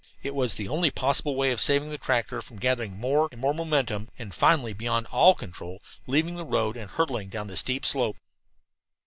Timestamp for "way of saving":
1.35-1.91